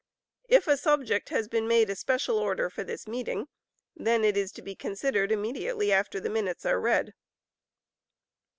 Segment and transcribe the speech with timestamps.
[0.49, 3.49] If a subject has been made a Special Order for this meeting,
[3.95, 7.13] then it is to be considered immediately after the minutes are read.